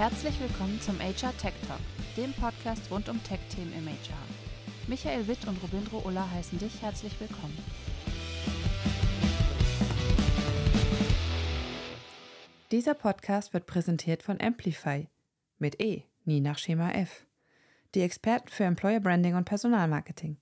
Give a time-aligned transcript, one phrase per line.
[0.00, 1.78] Herzlich willkommen zum HR Tech Talk,
[2.16, 4.16] dem Podcast rund um Tech-Themen im HR.
[4.86, 7.58] Michael Witt und Robindro Ulla heißen dich herzlich willkommen.
[12.70, 15.06] Dieser Podcast wird präsentiert von Amplify
[15.58, 17.26] mit E, nie nach Schema F.
[17.94, 20.38] Die Experten für Employer Branding und Personalmarketing.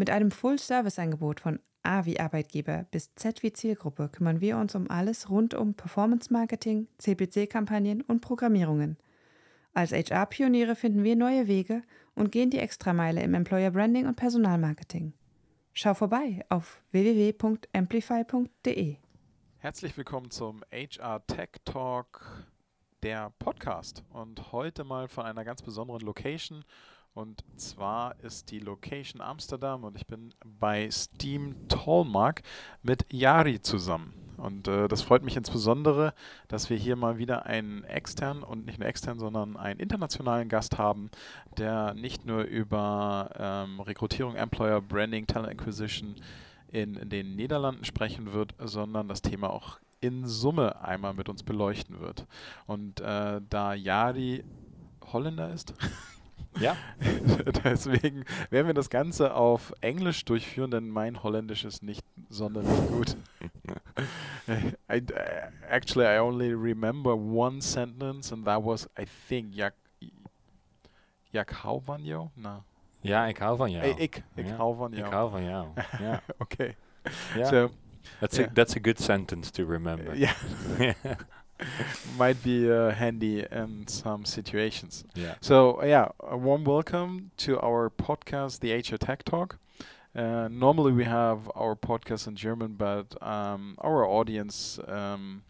[0.00, 4.88] Mit einem Full-Service-Angebot von A wie Arbeitgeber bis Z wie Zielgruppe kümmern wir uns um
[4.88, 8.96] alles rund um Performance-Marketing, CPC-Kampagnen und Programmierungen.
[9.74, 11.82] Als HR-Pioniere finden wir neue Wege
[12.14, 15.14] und gehen die Extrameile im Employer Branding und Personalmarketing.
[15.72, 18.98] Schau vorbei auf www.amplify.de.
[19.56, 22.46] Herzlich willkommen zum HR Tech Talk,
[23.02, 24.04] der Podcast.
[24.10, 26.64] Und heute mal von einer ganz besonderen Location.
[27.14, 32.42] Und zwar ist die Location Amsterdam und ich bin bei Steam Tallmark
[32.82, 34.14] mit Yari zusammen.
[34.38, 36.14] Und äh, das freut mich insbesondere,
[36.46, 40.78] dass wir hier mal wieder einen externen und nicht nur externen, sondern einen internationalen Gast
[40.78, 41.10] haben,
[41.56, 46.14] der nicht nur über ähm, Rekrutierung, Employer Branding, Talent Acquisition
[46.70, 51.98] in den Niederlanden sprechen wird, sondern das Thema auch in Summe einmal mit uns beleuchten
[51.98, 52.26] wird.
[52.66, 54.44] Und äh, da Yari
[55.12, 55.74] Holländer ist,
[56.60, 56.76] ja.
[57.64, 63.16] deswegen werden wir das Ganze auf Englisch durchführen, denn mein Holländisch ist nicht sonderlich gut.
[64.90, 65.02] I,
[65.68, 69.74] actually, I only remember one sentence, and that was, I think, Jak,
[71.32, 72.28] jak hou van jou?
[72.36, 72.64] No.
[73.00, 73.86] Ja, ik hou van jou.
[73.86, 74.56] Ik, ik, ik Ja.
[74.56, 75.06] hou van jou.
[75.06, 75.66] Ik hou van jou.
[76.00, 76.22] ja.
[76.38, 76.76] okay.
[77.34, 77.48] Yeah.
[77.48, 77.70] So,
[78.20, 78.48] that's yeah.
[78.50, 80.16] a that's a good sentence to remember.
[80.16, 80.34] yeah,
[80.78, 80.94] yeah.
[82.16, 85.04] might be uh, handy in some situations.
[85.14, 85.34] yeah.
[85.40, 89.58] So, yeah, a warm welcome to our podcast, the HR Tech Talk.
[90.14, 95.42] Uh, normally, we have our podcast in German, but um, our audience, um,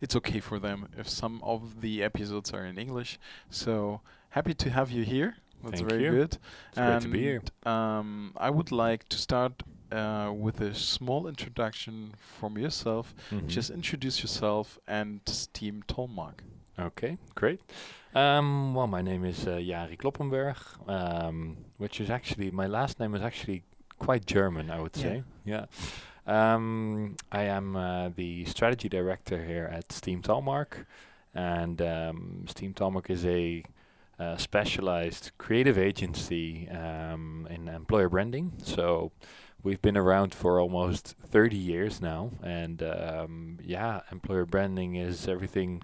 [0.00, 3.18] it's okay for them if some of the episodes are in English.
[3.50, 5.36] So, happy to have you here.
[5.62, 6.10] That's Thank very you.
[6.12, 6.38] good.
[6.68, 7.42] It's great to be here.
[7.64, 13.14] Um, I would like to start uh, with a small introduction from yourself.
[13.30, 13.46] Mhm.
[13.48, 16.40] Just introduce yourself and SteamTalmark.
[16.78, 17.60] Okay, great.
[18.14, 20.56] Um, well, my name is uh, Jari Kloppenburg,
[20.88, 23.62] um, which is actually my last name is actually
[23.98, 25.02] quite German, I would Yeah.
[25.02, 25.22] say.
[25.44, 25.64] Yeah.
[26.26, 30.84] Um, I am uh, the strategy director here at SteamTalmark,
[31.34, 33.64] and um, SteamTalmark is a
[34.18, 38.52] uh, specialized creative agency um, in employer branding.
[38.62, 39.10] So
[39.62, 45.82] we've been around for almost 30 years now, and um, yeah, employer branding is everything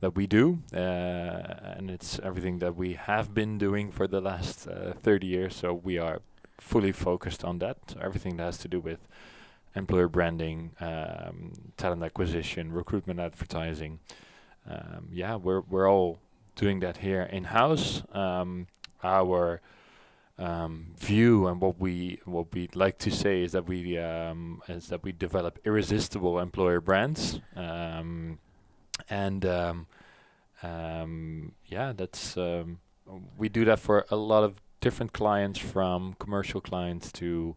[0.00, 4.68] that we do, uh, and it's everything that we have been doing for the last
[4.68, 5.56] uh, 30 years.
[5.56, 6.20] So we are
[6.58, 7.78] fully focused on that.
[7.88, 9.00] So everything that has to do with
[9.74, 14.00] employer branding, um, talent acquisition, recruitment advertising.
[14.68, 16.18] Um, yeah, we're we're all
[16.56, 18.02] doing that here in house.
[18.12, 18.66] Um,
[19.02, 19.60] our
[20.38, 24.88] um, view and what we what we'd like to say is that we um, is
[24.88, 28.38] that we develop irresistible employer brands, um,
[29.10, 29.86] and um,
[30.62, 32.78] um, yeah, that's um,
[33.36, 37.56] we do that for a lot of different clients, from commercial clients to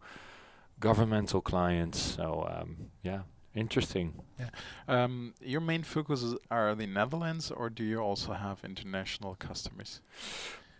[0.79, 1.99] governmental clients.
[1.99, 2.65] So
[3.03, 3.21] yeah,
[3.53, 4.21] interesting.
[4.87, 10.01] Um, your main focuses are the Netherlands, or do you also have international customers?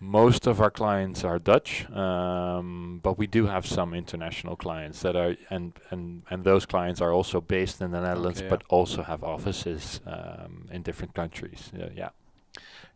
[0.04, 5.16] Most of our clients are Dutch, um, but we do have some international clients that
[5.16, 9.04] are, and and and those clients are also based in the Netherlands, Okay, but also
[9.04, 11.72] have offices um, in different countries.
[11.80, 12.10] Uh, yeah.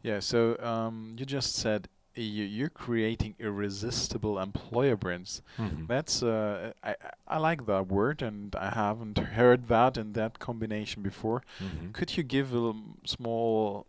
[0.01, 0.19] Yeah.
[0.19, 5.41] So um, you just said you, you're creating irresistible employer brands.
[5.59, 5.87] Mhm.
[5.87, 6.95] That's uh, I
[7.27, 11.43] I- like that word, and I haven't heard that in that combination before.
[11.59, 11.93] Mhm.
[11.93, 12.73] Could you give a
[13.05, 13.85] small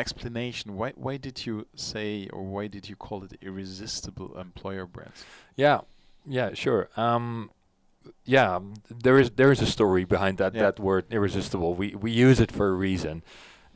[0.00, 0.66] explanation?
[0.80, 5.20] Why why did you say or why did you call it irresistible employer brands?
[5.56, 5.80] Yeah,
[6.26, 6.88] yeah, sure.
[6.96, 7.50] Um,
[8.24, 8.60] yeah,
[9.04, 10.62] there is there is a story behind that Yeah.
[10.64, 11.70] that word irresistible.
[11.74, 13.22] We we use it for a reason,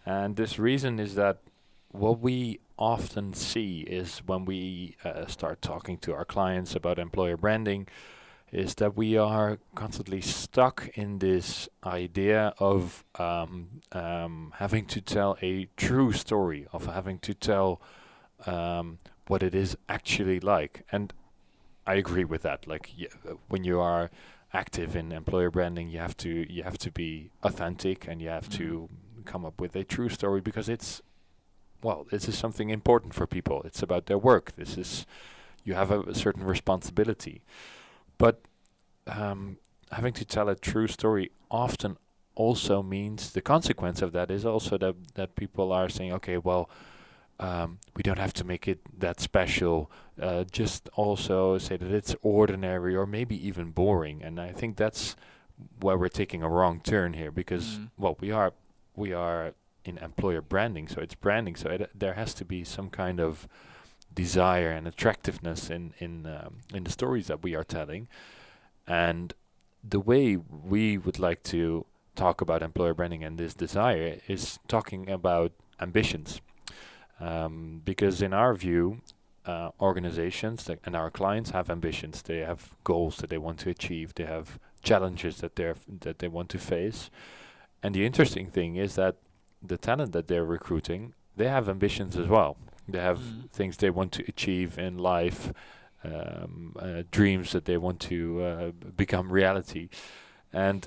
[0.07, 1.37] and this reason is that
[1.93, 7.37] what we often see is when we uh, start talking to our clients about employer
[7.37, 7.87] branding,
[8.55, 15.37] is that we are constantly stuck in this idea of um, um, having to tell
[15.43, 17.81] a true story, of having to tell
[18.47, 21.13] um, what it is actually like, and
[21.87, 22.67] I agree with that.
[22.67, 23.09] Like y-
[23.49, 24.11] when you are
[24.53, 28.49] active in employer branding, you have to you have to be authentic and you have
[28.51, 28.89] to
[29.25, 31.03] come up with a true story because it's
[31.83, 33.63] well, this is something important for people.
[33.65, 34.53] It's about their work.
[34.57, 35.07] This is
[35.65, 37.43] you have a, a certain responsibility,
[38.19, 38.41] but
[39.07, 39.59] um,
[39.93, 41.97] having to tell a true story often
[42.35, 46.69] also means the consequence of that is also that that people are saying, okay, well,
[47.39, 49.91] um, we don't have to make it that special.
[50.21, 54.23] Uh, just also say that it's ordinary or maybe even boring.
[54.23, 55.17] And I think that's
[55.81, 57.91] where we're taking a wrong turn here because Mm.
[57.99, 58.53] well, we are
[58.97, 61.57] we are in employer branding, so it's branding.
[61.57, 63.47] So it, there has to be some kind of
[64.15, 68.09] desire and attractiveness in in um, in the stories that we are telling,
[68.87, 69.35] and
[69.83, 75.11] the way we would like to talk about employer branding and this desire is talking
[75.11, 76.41] about ambitions,
[77.21, 79.01] um, because in our view,
[79.47, 82.23] uh, organizations and our clients have ambitions.
[82.23, 84.15] They have goals that they want to achieve.
[84.15, 87.11] They have challenges that they that they want to face.
[87.83, 89.17] And the interesting thing is that
[89.63, 92.57] the talent that they're recruiting, they have ambitions as well.
[92.89, 93.51] They have Mm.
[93.51, 95.53] things they want to achieve in life,
[96.05, 99.89] um, uh, dreams that they want to uh, become reality.
[100.53, 100.87] And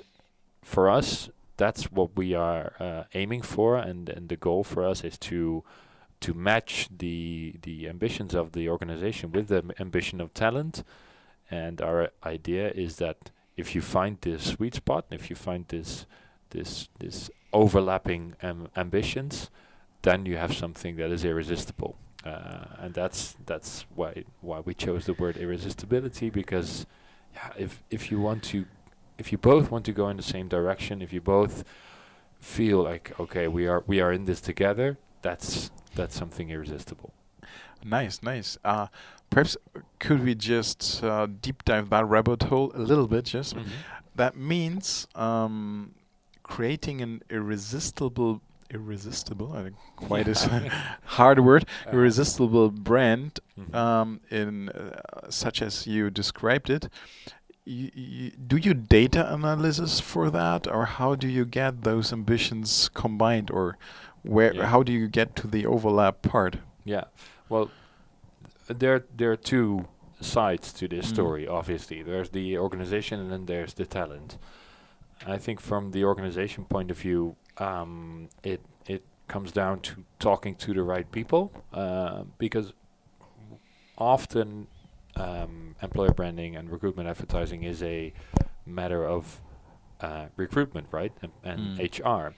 [0.62, 5.04] for us, that's what we are uh, aiming for, and, and the goal for us
[5.04, 5.64] is to
[6.20, 10.82] to match the the ambitions of the organization with the ambition of talent.
[11.50, 16.06] And our idea is that if you find this sweet spot, if you find this
[16.50, 19.50] this this overlapping um, ambitions,
[20.02, 21.96] then you have something that is irresistible.
[22.24, 26.84] Uh, and that's that's why why we chose the word irresistibility because
[27.34, 28.66] yeah, if if you want to
[29.18, 31.64] if you both want to go in the same direction, if you both
[32.40, 37.12] feel like okay, we are we are in this together, that's that's something irresistible.
[37.84, 38.58] Nice, nice.
[38.64, 38.88] Uh,
[39.30, 39.56] perhaps
[39.98, 43.24] could we just uh, deep dive that rabbit hole a little bit?
[43.24, 43.54] Just
[44.14, 45.94] that means um,
[46.42, 49.52] creating an irresistible, irresistible.
[49.54, 50.70] I think quite a
[51.04, 51.64] hard word.
[51.86, 53.74] Uh, Irresistible brand, mhm.
[53.74, 55.00] um, in uh,
[55.30, 56.88] such as you described it.
[57.66, 62.88] Y- y- do you data analysis for that, or how do you get those ambitions
[62.94, 63.76] combined, or
[64.22, 64.54] where?
[64.54, 64.66] Yeah.
[64.66, 66.56] How do you get to the overlap part?
[66.84, 67.04] Yeah.
[67.48, 67.70] Well,
[68.68, 69.86] there there are two
[70.20, 71.14] sides to this Mm.
[71.14, 71.46] story.
[71.48, 74.36] Obviously, there's the organization and then there's the talent.
[75.26, 80.54] I think from the organization point of view, um, it it comes down to talking
[80.56, 82.72] to the right people uh, because
[83.96, 84.66] often
[85.16, 88.12] um, employer branding and recruitment advertising is a
[88.64, 89.42] matter of
[90.00, 92.00] uh, recruitment, right, and, and Mm.
[92.04, 92.34] HR.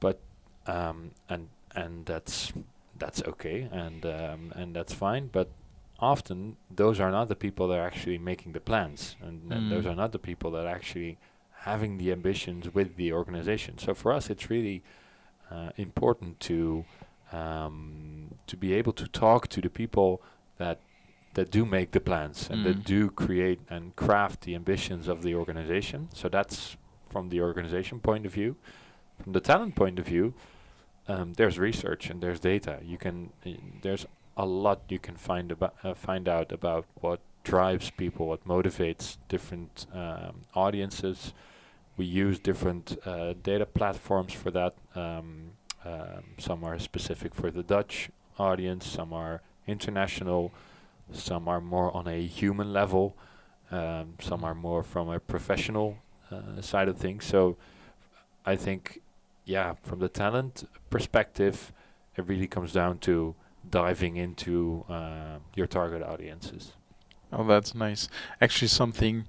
[0.00, 0.20] But
[0.66, 2.52] um, and and that's
[2.98, 5.28] that's okay and um, and that's fine.
[5.28, 5.50] But
[6.00, 9.84] often those are not the people that are actually making the plans, and, and those
[9.84, 9.90] Mm.
[9.92, 11.18] are not the people that actually
[11.64, 13.78] having the ambitions with the organization.
[13.78, 14.82] So for us, it's really
[15.50, 16.84] uh, important to
[17.32, 20.20] um, to be able to talk to the people
[20.58, 20.78] that
[21.34, 22.84] that do make the plans and that Mm.
[22.84, 26.08] do create and craft the ambitions of the organization.
[26.14, 26.76] So that's
[27.10, 28.54] from the organization point of view.
[29.22, 30.34] From the talent point of view,
[31.08, 32.78] um, there's research and there's data.
[32.84, 34.06] You can y- there's
[34.36, 39.16] a lot you can find about uh, find out about what drives people, what motivates
[39.28, 41.32] different um, audiences.
[41.96, 44.74] We use different uh, data platforms for that.
[44.94, 45.52] Um,
[45.84, 50.52] um, some are specific for the Dutch audience, some are international,
[51.12, 53.14] some are more on a human level,
[53.70, 55.98] um, some are more from a professional
[56.30, 57.26] uh, side of things.
[57.26, 57.56] So
[58.46, 59.00] I think,
[59.44, 61.72] yeah, from the talent perspective,
[62.16, 63.34] it really comes down to
[63.70, 66.72] diving into uh, your target audiences.
[67.32, 68.08] Oh, that's nice.
[68.40, 69.24] Actually, something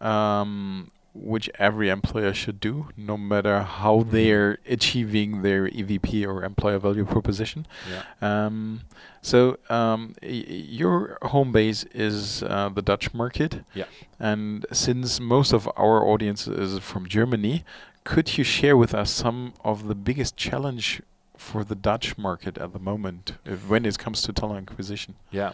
[0.00, 4.10] um, which every employer should do, no matter how Mhm.
[4.10, 7.66] they're achieving their EVP or employer value proposition.
[7.90, 8.02] Yeah.
[8.46, 8.82] Um,
[9.20, 13.64] so um, your home base is uh, the Dutch market.
[13.74, 13.84] Yeah.
[14.20, 17.64] And since most of our audience is from Germany,
[18.04, 21.02] could you share with us some of the biggest challenge
[21.36, 25.14] for the Dutch market at the moment if, when it comes to talent acquisition?
[25.30, 25.52] Yeah.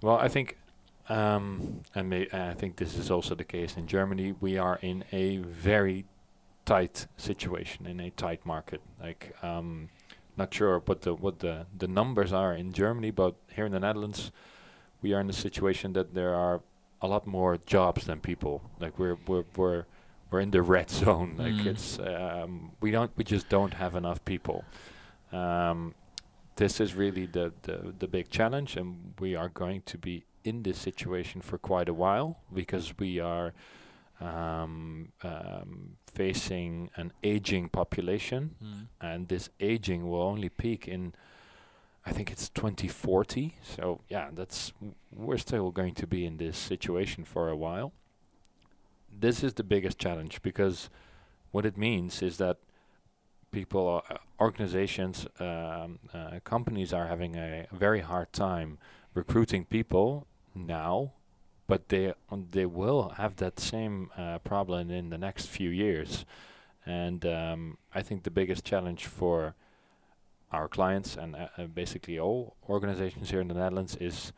[0.00, 0.56] Well, I think,
[1.08, 4.34] um, and may, I think this is also the case in Germany.
[4.40, 6.04] We are in a very
[6.64, 8.80] tight situation, in a tight market.
[9.00, 9.88] Like, um,
[10.36, 13.80] not sure what the what the the numbers are in Germany, but here in the
[13.80, 14.30] Netherlands,
[15.02, 16.60] we are in a situation that there are
[17.02, 18.62] a lot more jobs than people.
[18.80, 19.84] Like we're we're we're
[20.30, 21.34] we're in the red zone.
[21.36, 21.66] Like Mm.
[21.66, 24.64] it's um, we don't we just don't have enough people.
[25.32, 25.94] Um,
[26.56, 30.62] this is really the, the the big challenge, and we are going to be in
[30.62, 33.52] this situation for quite a while because we are
[34.20, 38.54] um, um, facing an aging population,
[39.00, 41.14] and this aging will only peak in,
[42.06, 43.56] I think it's 2040.
[43.62, 44.72] So yeah, that's
[45.14, 47.92] we're still going to be in this situation for a while.
[49.10, 50.88] This is the biggest challenge because
[51.50, 52.58] what it means is that
[53.50, 58.78] people, uh, organizations, um, uh, companies are having a very hard time
[59.14, 61.12] recruiting people now,
[61.66, 62.14] but they
[62.50, 66.24] they will have that same uh, problem in the next few years.
[66.84, 69.54] And um, I think the biggest challenge for
[70.50, 74.32] our clients and uh, uh, basically all organizations here in the Netherlands is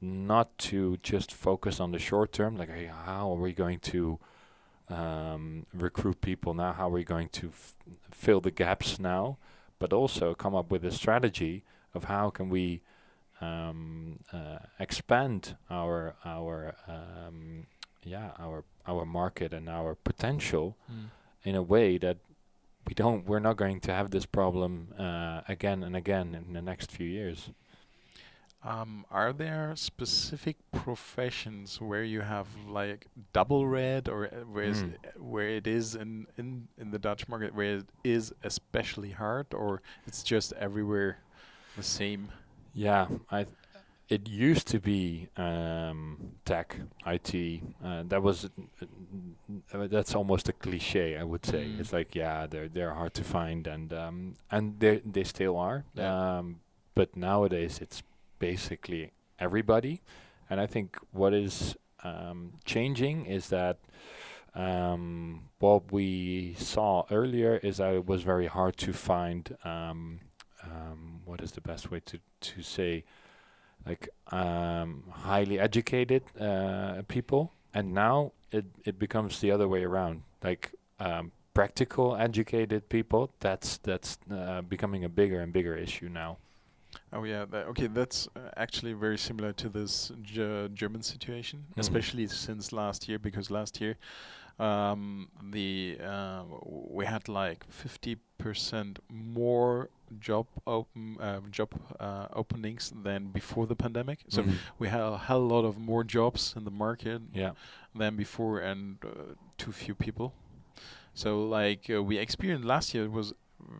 [0.00, 4.18] not to just focus on the short term, like hey, how are we going to
[4.88, 6.72] um, recruit people now?
[6.72, 7.50] How are we going to
[8.10, 9.38] fill the gaps now?
[9.78, 12.82] But also come up with a strategy of how can we
[13.40, 17.66] um, uh, expand our our um,
[18.02, 21.10] yeah our our market and our potential Mm.
[21.42, 22.18] in a way that
[22.86, 26.62] we don't we're not going to have this problem uh, again and again in the
[26.62, 27.50] next few years.
[28.62, 34.94] Um, are there specific professions where you have like double red, or uh, where Mm.
[35.18, 39.82] where it is in, in in the Dutch market where it is especially hard, or
[40.06, 41.18] it's just everywhere
[41.76, 42.28] the same?
[42.74, 43.46] Yeah, I.
[44.06, 46.76] It used to be um, tech,
[47.06, 47.62] IT.
[47.82, 48.84] Uh, that was uh,
[49.72, 51.64] uh, that's almost a cliche, I would say.
[51.64, 51.80] Mm.
[51.80, 55.84] It's like yeah, they're they're hard to find, and um, and they they still are.
[55.94, 56.36] Yeah.
[56.38, 56.60] Um,
[56.94, 58.02] but nowadays it's
[58.38, 60.02] basically everybody,
[60.50, 63.78] and I think what is um, changing is that
[64.54, 69.56] um, what we saw earlier is that it was very hard to find.
[69.64, 70.20] Um,
[70.62, 73.04] um, what is the best way to to say?
[73.86, 80.22] like um, highly educated uh, people, and now it it becomes the other way around.
[80.42, 83.30] Like um, practical educated people.
[83.40, 86.38] That's that's uh, becoming a bigger and bigger issue now.
[87.12, 87.88] Oh yeah, tha- okay.
[87.88, 91.80] That's uh, actually very similar to this Ge- German situation, Mhm.
[91.80, 93.96] especially since last year, because last year
[94.58, 96.42] um, the uh,
[96.90, 99.88] we had like fifty percent more
[100.20, 101.70] job open uh, job
[102.00, 104.20] uh, openings than before the pandemic.
[104.28, 104.58] So Mhm.
[104.78, 107.52] we had a hell lot of more jobs in the market yeah,
[107.94, 110.34] than before, and uh, too few people.
[111.14, 113.32] So like uh, we experienced last year it was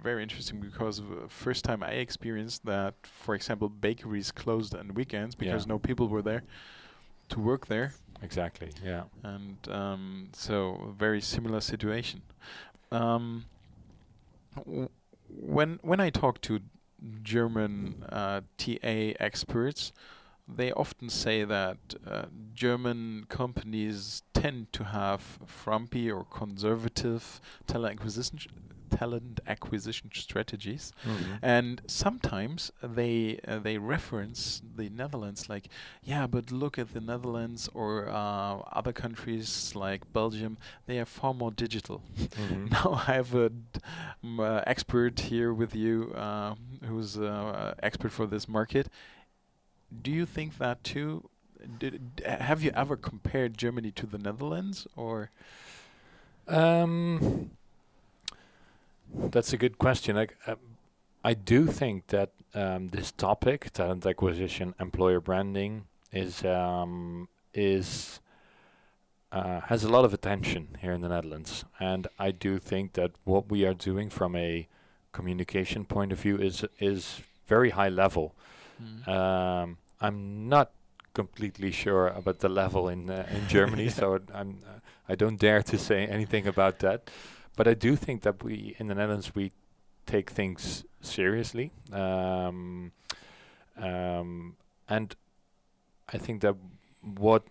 [0.03, 5.35] very interesting because uh, first time I experienced that, for example, bakeries closed on weekends
[5.35, 5.73] because Yeah.
[5.75, 6.43] no people were there
[7.31, 8.71] to work there, exactly.
[8.85, 9.05] Yeah.
[9.23, 12.23] and um, so very similar situation.
[12.91, 13.47] Um,
[15.29, 16.61] when when I talk to
[17.23, 19.93] German uh, TA experts,
[20.49, 28.74] they often say that uh, German companies tend to have frumpy or conservative talent acquisition
[28.99, 31.39] talent acquisition strategies, Mhm.
[31.43, 35.67] and sometimes they uh, they reference the Netherlands like,
[36.13, 41.35] yeah, but look at the Netherlands or uh, other countries like Belgium, they are far
[41.35, 41.99] more digital.
[42.17, 42.71] Mhm.
[42.75, 43.81] Now I have a d-
[44.23, 46.55] m- uh, expert here with you uh,
[46.89, 48.87] who's uh, expert for this market.
[50.03, 51.11] Do you think that too?
[51.81, 55.31] Did, d- have you ever compared Germany to the Netherlands or?
[56.47, 57.51] Um,
[59.15, 60.17] that's a good question.
[60.17, 60.57] Like, uh,
[61.23, 68.21] I do think that um, this topic, talent acquisition, employer branding, is um, is
[69.33, 73.13] uh, has a lot of attention here in the Netherlands, and I do think that
[73.25, 74.69] what we are doing from a
[75.13, 78.35] communication point of view is is very high level.
[79.07, 80.73] Um, I'm not
[81.15, 85.63] completely sure about the level in uh, in Germany, so I'm uh, I don't dare
[85.63, 87.11] to say anything about that.
[87.57, 89.53] But I do think that we in the Netherlands we
[90.07, 92.93] take things seriously, um,
[93.77, 94.57] um,
[94.89, 95.15] and
[96.13, 96.57] I think that
[97.03, 97.45] what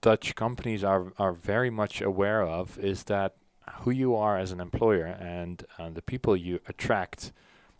[0.00, 3.34] Dutch companies are are very much aware of is that
[3.80, 7.32] who you are as an employer and uh, the people you attract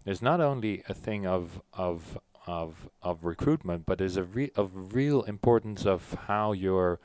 [0.06, 4.94] is not only a thing of of of of recruitment, but is a re- of
[4.94, 6.98] real importance of how your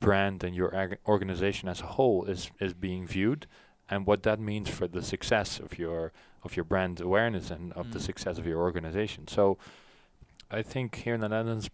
[0.00, 3.46] brand and your ag- organization as a whole is is being viewed,
[3.90, 6.12] and what that means for the success of your
[6.42, 8.02] of your brand awareness and of the Mm.
[8.02, 9.26] success of your organization.
[9.28, 9.56] So,
[10.50, 11.70] I think here in the Netherlands,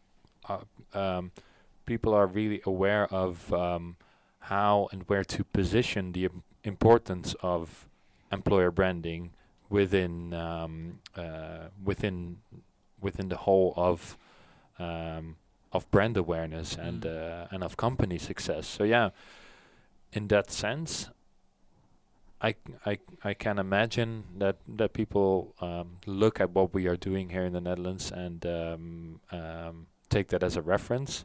[0.48, 0.58] uh,
[0.94, 1.32] um,
[1.86, 3.96] people are really aware of um,
[4.44, 7.88] how and where to position the im- importance of
[8.30, 9.32] employer branding
[9.68, 12.38] within um, uh, within
[13.00, 14.16] within the whole of
[14.78, 15.36] um,
[15.72, 17.42] of brand awareness and Mm.
[17.42, 18.66] uh, and of company success.
[18.68, 19.10] So yeah,
[20.12, 21.10] in that sense,
[22.42, 22.54] I
[22.86, 27.44] I I can imagine that that people um, look at what we are doing here
[27.44, 31.24] in the Netherlands and um, um, take that as a reference.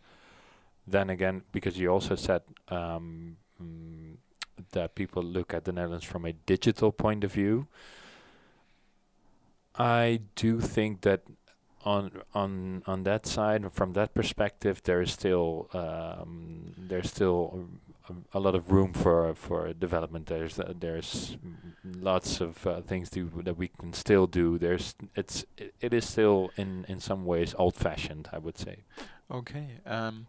[0.87, 4.17] Then again, because you also said um, mm,
[4.71, 7.67] that people look at the Netherlands from a digital point of view.
[9.77, 11.21] I do think that
[11.85, 17.67] on on on that side, from that perspective, there is still um, there's still
[18.09, 20.27] a, a, lot of room for for development.
[20.27, 21.37] There's uh, there's
[21.83, 24.57] lots of uh, things do, that we can still do.
[24.57, 28.29] There's it's it, it is still in in some ways old fashioned.
[28.31, 28.83] I would say.
[29.29, 29.79] Okay.
[29.85, 30.27] Um,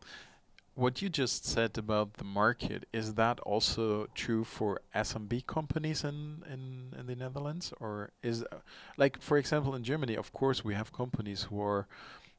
[0.75, 6.45] what you just said about the market is that also true for SMB companies in
[6.53, 8.57] in, in the Netherlands, or is uh,
[8.97, 11.87] like for example in Germany, of course we have companies who are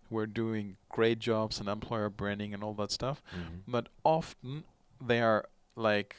[0.09, 3.61] who are doing great jobs and employer branding and all that stuff, Mhm.
[3.67, 4.63] but often
[5.01, 6.15] they are like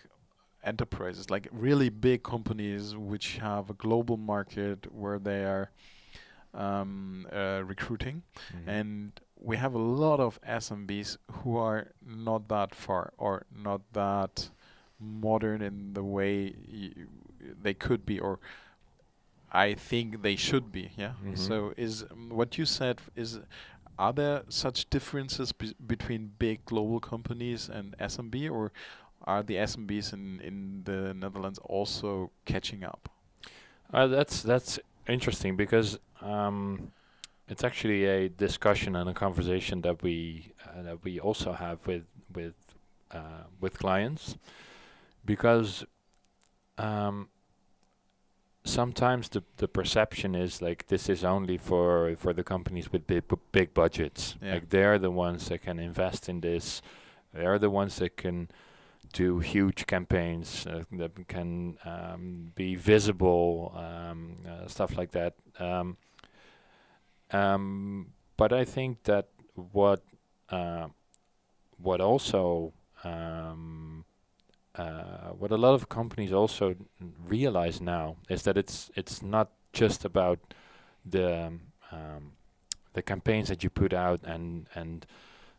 [0.64, 5.70] enterprises, like really big companies which have a global market where they are
[6.54, 8.22] um, uh, recruiting
[8.54, 8.68] Mhm.
[8.68, 14.50] and we have a lot of SMBs who are not that far or not that
[14.98, 17.04] modern in the way y-
[17.62, 18.38] they could be or
[19.52, 21.38] I think they should be yeah Mhm.
[21.38, 23.40] so is um, what you said f- is
[23.98, 28.72] are there such differences be- between big global companies and SMB or
[29.24, 33.08] are the SMBs in in the Netherlands also catching up?
[33.92, 34.78] Uh, that's that's
[35.08, 36.92] interesting because um,
[37.48, 42.04] it's actually a discussion and a conversation that we uh, that we also have with
[42.32, 42.54] with
[43.10, 44.36] uh, with clients
[45.24, 45.84] because
[46.76, 47.28] um,
[48.68, 53.24] sometimes the the perception is like this is only for for the companies with big
[53.52, 54.54] big budgets Yeah.
[54.54, 56.82] like they're the ones that can invest in this
[57.34, 58.48] they're the ones that can
[59.12, 65.32] do huge campaigns uh, that can um, be visible, um, uh, stuff like that.
[65.58, 65.96] Um,
[67.30, 69.28] um, but I think that
[69.72, 70.02] what
[70.50, 70.88] uh,
[71.82, 72.72] what also
[73.04, 74.04] um,
[74.78, 76.74] uh, what a lot of companies also
[77.26, 80.38] realize now is that it's it's not just about
[81.04, 81.60] the um,
[81.92, 82.32] um,
[82.94, 85.06] the campaigns that you put out and and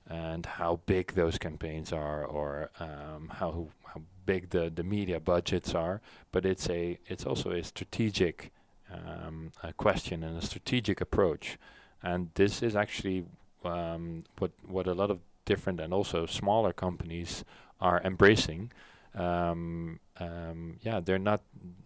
[0.08, 5.75] and how big those campaigns are or um, how how big the, the media budgets
[5.75, 6.01] are
[6.32, 8.51] but it's a it's also a strategic
[8.91, 11.58] um, a question and a strategic approach.
[12.01, 13.25] And this is actually
[13.63, 17.43] um, what what a lot of different and also smaller companies
[17.82, 18.71] are embracing
[19.15, 21.41] um, um, yeah they're not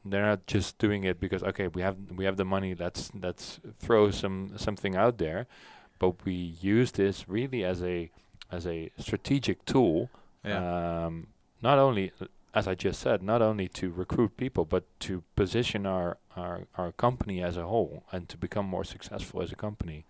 [0.06, 3.60] they're not just doing it because okay we have we have the money let's let's
[3.80, 5.48] throw some something out there.
[6.00, 8.12] But we use this really as a
[8.52, 10.10] as a strategic tool
[11.06, 11.28] um,
[11.62, 12.12] not only
[12.54, 16.92] as I just said not only to recruit people but to position our, our our
[16.92, 20.06] company as a whole and to become more successful as a company.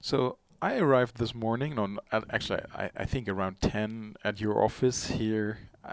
[0.00, 4.62] So I arrived this morning on at actually I, I think around ten at your
[4.64, 5.58] office here.
[5.84, 5.92] Uh,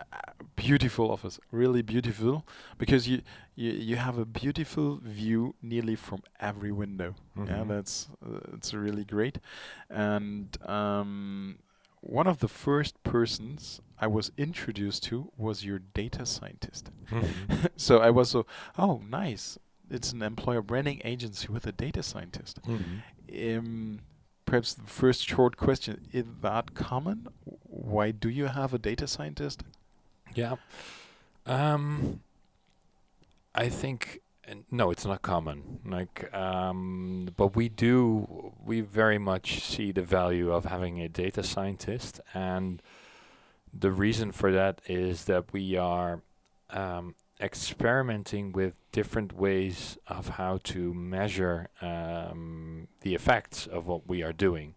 [0.55, 2.43] beautiful office, really beautiful,
[2.77, 3.21] because you,
[3.55, 7.15] you you have a beautiful view nearly from every window.
[7.37, 7.67] Yeah, Mhm.
[7.67, 9.37] that's uh, it's really great,
[9.89, 11.59] and um,
[12.01, 16.89] one of the first persons I was introduced to was your data scientist.
[17.11, 17.69] Mhm.
[17.77, 18.45] so I was so
[18.77, 19.57] oh nice.
[19.89, 23.01] It's an employer branding agency with a data scientist Mhm.
[23.57, 23.99] um,
[24.45, 27.27] perhaps the first short question is that common
[27.63, 29.63] why do you have a data scientist
[30.33, 30.55] Yeah.
[31.45, 32.21] Um,
[33.53, 34.21] I think
[34.71, 35.79] no, it's not common.
[35.85, 38.53] Like, um, but we do.
[38.63, 42.81] We very much see the value of having a data scientist, and
[43.73, 46.21] the reason for that is that we are
[46.69, 54.23] um, experimenting with different ways of how to measure um, the effects of what we
[54.23, 54.75] are doing,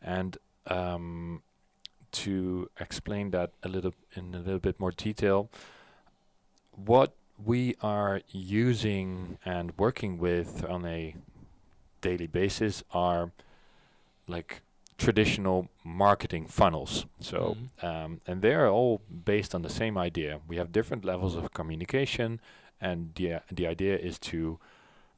[0.00, 1.42] and um,
[2.12, 5.50] to explain that a little in a little bit more detail,
[6.74, 7.12] what
[7.44, 11.14] we are using and working with on a
[12.00, 13.32] daily basis are
[14.26, 14.62] like
[15.04, 17.06] traditional marketing funnels.
[17.20, 20.40] So, um, and they are all based on the same idea.
[20.48, 22.40] We have different levels of communication,
[22.80, 24.58] and the the idea is to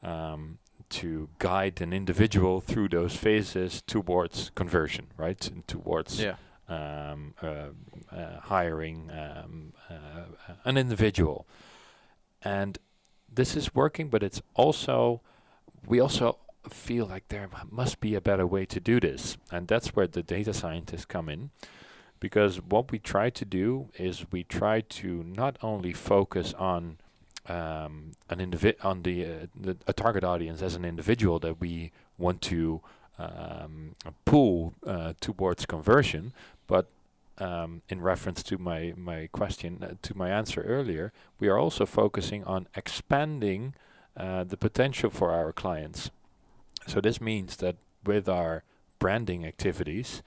[0.03, 5.51] um, to guide an individual through those phases towards conversion, right?
[5.51, 6.37] And towards yeah
[6.69, 7.69] um, uh,
[8.11, 11.47] uh, hiring um, uh, an individual.
[12.43, 12.79] And
[13.33, 15.21] this is working, but it's also,
[15.87, 19.37] we also feel like there must be a better way to do this.
[19.51, 21.51] And that's where the data scientists come in.
[22.21, 26.99] Because what we try to do is we try to not only focus on
[27.47, 31.93] um, an indivi- on the, uh, the a target audience as an individual that we
[32.17, 32.81] want to
[33.19, 36.33] um, pull uh, towards conversion,
[36.67, 36.87] but
[37.39, 41.85] um, in reference to my my question uh, to my answer earlier, we are also
[41.85, 43.75] focusing on expanding
[44.17, 46.11] uh, the potential for our clients.
[46.87, 48.63] So this means that with our
[48.99, 50.23] branding activities,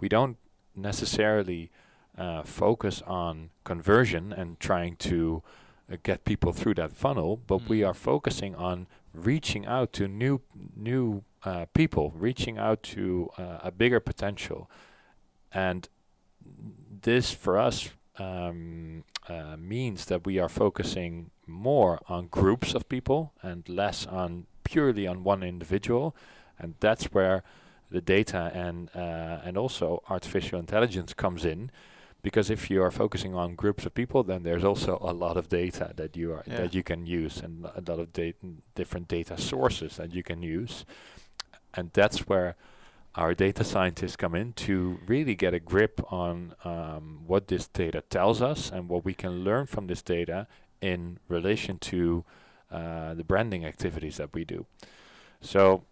[0.00, 0.36] we don't
[0.74, 1.70] necessarily
[2.18, 5.42] uh, focus on conversion and trying to
[5.90, 7.88] uh, get people through that funnel, but we Mm.
[7.88, 10.40] are focusing on reaching out to new
[10.76, 14.68] new uh, people, reaching out to uh, a bigger potential,
[15.52, 15.88] and
[17.02, 23.32] this for us um, uh, means that we are focusing more on groups of people
[23.42, 26.14] and less on purely on one individual,
[26.58, 27.42] and that's where
[27.90, 31.70] the data and uh, and also artificial intelligence comes in
[32.22, 35.48] because if you are focusing on groups of people then there's also a lot of
[35.48, 36.58] data that you are Yeah.
[36.60, 38.36] that you can use and a lot of data
[38.74, 40.84] different data sources that you can use
[41.74, 42.54] and that's where
[43.16, 48.02] our data scientists come in to really get a grip on um, what this data
[48.08, 50.46] tells us and what we can learn from this data
[50.80, 52.24] in relation to
[52.70, 54.66] uh, the branding activities that we do.
[55.40, 55.84] So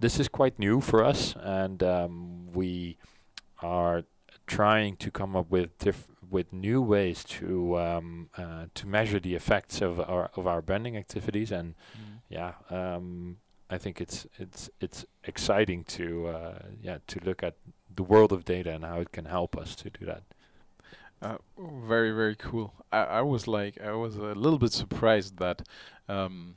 [0.00, 2.96] this is quite new for us, and um, we
[3.62, 4.04] are
[4.46, 9.34] trying to come up with diff- with new ways to um, uh, to measure the
[9.34, 11.52] effects of our of our branding activities.
[11.52, 11.74] And
[12.28, 17.56] yeah, um, I think it's it's it's exciting to uh, yeah to look at
[17.94, 20.22] the world of data and how it can help us to do that.
[21.22, 22.72] Uh, very very cool.
[22.90, 25.62] I, I was like I was a little bit surprised that
[26.08, 26.56] um,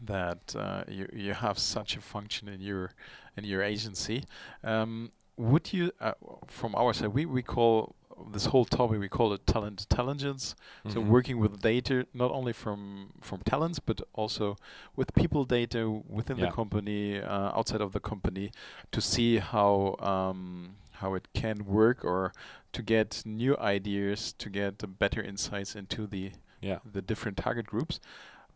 [0.00, 2.90] that uh, you you have such a function in your
[3.36, 4.24] in your agency.
[4.64, 6.12] Um, would you uh,
[6.46, 7.94] from our side we, we call
[8.32, 10.54] this whole topic we call it talent intelligence.
[10.88, 11.08] So Mhm.
[11.08, 14.56] working with data not only from from talents but also
[14.96, 16.46] with people data within Yeah.
[16.46, 18.50] the company uh, outside of the company
[18.92, 22.32] to see how um, how it can work or
[22.72, 26.78] to get new ideas to get better insights into the yeah.
[26.84, 28.00] the different target groups.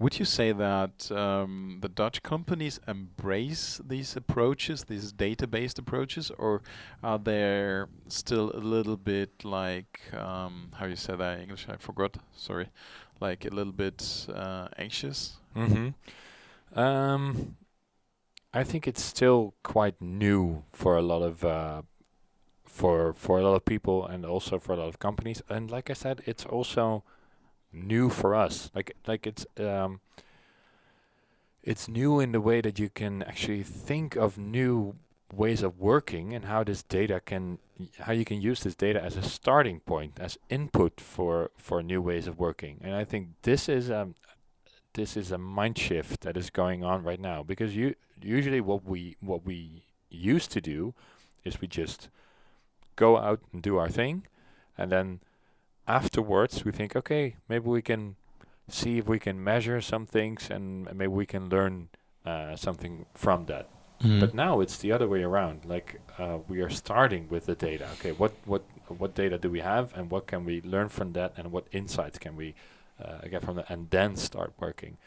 [0.00, 6.62] Would you say that um, the Dutch companies embrace these approaches, these data-based approaches, or
[7.02, 11.66] are they still a little bit like um, how you say that in English?
[11.68, 12.16] I forgot.
[12.36, 12.68] Sorry,
[13.20, 15.38] like a little bit uh, anxious.
[15.54, 15.88] hmm
[16.74, 17.56] Um,
[18.54, 21.82] I think it's still quite new for a lot of uh,
[22.78, 25.42] for for a lot of people and also for a lot of companies.
[25.48, 27.02] And like I said, it's also
[27.72, 28.70] new for us.
[28.74, 30.00] Like like it's um,
[31.62, 34.94] it's new in the way that you can actually think of new
[35.34, 37.58] ways of working and how this data can
[38.00, 42.00] how you can use this data as a starting point as input for for new
[42.00, 44.14] ways of working and i think this is um
[44.94, 48.82] this is a mind shift that is going on right now because you usually what
[48.86, 50.94] we what we used to do
[51.44, 52.08] is we just
[53.04, 54.16] go out and do our thing
[54.76, 55.20] and then
[55.86, 58.02] afterwards we think okay maybe we can
[58.68, 61.88] see if we can measure some things and maybe we can learn
[62.26, 63.66] uh, something from that
[64.20, 65.64] but now it's the other way around.
[65.64, 67.88] Like uh, we are starting with the data.
[67.94, 71.32] Okay, what what what data do we have, and what can we learn from that,
[71.36, 72.54] and what insights can we
[73.02, 74.98] uh, get from that, and then start working.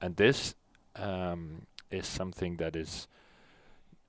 [0.00, 0.54] And this
[0.96, 3.06] um, is something that is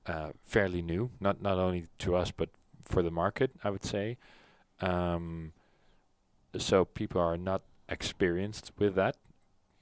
[0.08, 2.50] uh, fairly new, not not only to us but
[2.92, 3.52] for the market.
[3.64, 4.18] I would say.
[4.82, 5.54] Um,
[6.58, 9.16] so people are not experienced with that,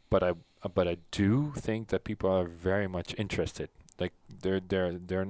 [0.10, 0.32] but I
[0.63, 3.69] uh, but I do think that people are very much interested
[4.00, 5.28] like they're they're they're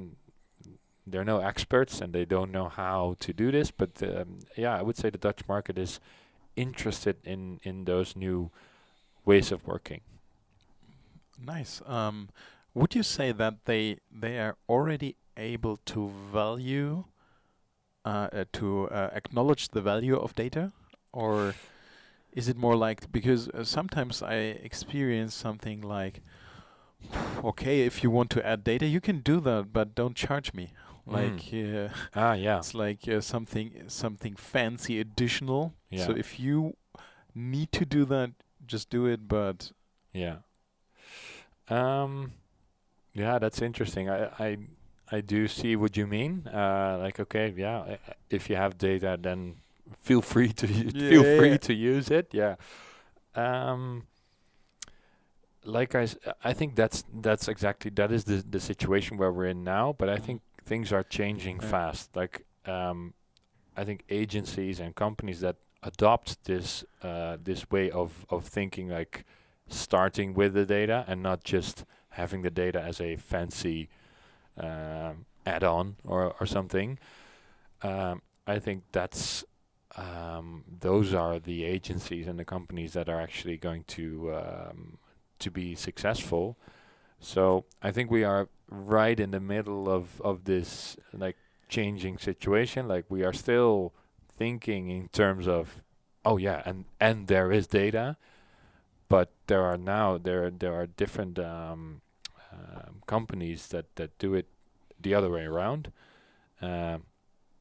[1.06, 4.82] they're no experts and they don't know how to do this but um, yeah i
[4.84, 6.00] would say the dutch market is
[6.56, 8.52] interested in in those new
[9.26, 10.02] ways of working
[11.46, 11.82] Nice.
[11.86, 12.30] Um,
[12.74, 17.06] would you say that they they are already able to value,
[18.54, 20.72] to uh, acknowledge the value of data,
[21.12, 21.56] or
[22.34, 24.36] is it more like because uh, sometimes I
[24.69, 26.22] experience something like,
[27.43, 30.74] okay, if you want to add data, you can do that, but don't charge me.
[31.06, 35.74] Like uh, ah yeah it's like uh, something something fancy additional.
[35.89, 36.06] Yeah.
[36.06, 36.76] So if you
[37.34, 38.32] need to do that,
[38.67, 39.28] just do it.
[39.28, 39.72] But
[40.13, 40.38] yeah
[41.69, 42.34] um
[43.13, 44.58] yeah that's interesting i i
[45.12, 47.98] i do see what you mean uh like okay yeah
[48.30, 49.56] if you have data then
[50.02, 51.58] feel free to u- feel Yeah, free yeah.
[51.58, 52.56] to use it yeah
[53.36, 54.04] um
[55.63, 59.48] like I, s- I think that's that's exactly that is the the situation where we're
[59.48, 59.93] in now.
[59.98, 60.24] But I Mhm.
[60.26, 61.69] think things are changing Yeah.
[61.69, 62.15] fast.
[62.15, 63.13] Like um,
[63.76, 69.26] I think agencies and companies that adopt this uh, this way of of thinking, like
[69.67, 73.89] starting with the data and not just having the data as a fancy
[74.60, 77.00] um, add-on or or something.
[77.82, 79.43] Um, I think that's
[79.95, 84.98] um, those are the agencies and the companies that are actually going to um,
[85.39, 86.58] to be successful.
[87.19, 92.88] So I think we are right in the middle of of this like changing situation.
[92.88, 93.93] Like we are still
[94.38, 95.82] thinking in terms of,
[96.26, 98.17] oh yeah, and and there is data,
[99.10, 102.02] but there are now there there are different um,
[102.60, 104.48] um, companies that that do it
[105.00, 105.91] the other way around.
[106.62, 107.04] Um,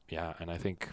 [0.09, 0.89] yeah, and I think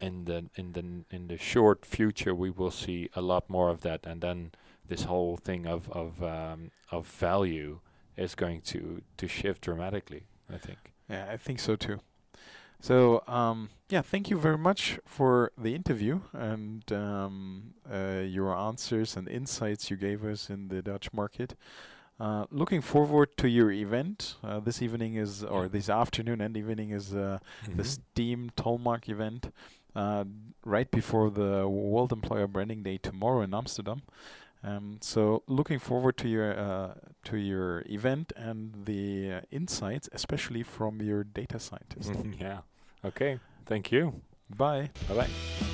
[0.00, 3.80] in the in the in the short future we will see a lot more of
[3.82, 4.52] that, and then
[4.86, 7.80] this whole thing of of um, of value
[8.16, 10.24] is going to to shift dramatically.
[10.52, 10.92] I think.
[11.08, 12.00] Yeah, I think so too.
[12.80, 19.16] So um, yeah, thank you very much for the interview and um, uh, your answers
[19.16, 21.54] and insights you gave us in the Dutch market.
[22.20, 24.36] Uh, looking forward to your event.
[24.42, 27.76] Uh, this evening is, or this afternoon and evening is uh, Mm-hmm.
[27.76, 29.52] the SteamTalmark event,
[29.96, 30.24] uh,
[30.64, 34.02] right before the World Employer Branding Day tomorrow in Amsterdam.
[34.62, 40.62] Um, so looking forward to your uh, to your event and the uh, insights, especially
[40.62, 42.12] from your data scientist.
[42.40, 42.60] yeah.
[43.04, 43.40] Okay.
[43.66, 44.22] Thank you.
[44.48, 44.90] Bye.
[45.08, 45.73] Bye bye.